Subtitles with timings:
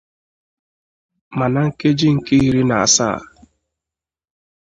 [1.37, 3.19] Ma na nkeji nke iri na asaa